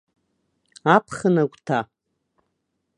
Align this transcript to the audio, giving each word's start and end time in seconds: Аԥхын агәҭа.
Аԥхын 0.95 1.35
агәҭа. 1.41 1.79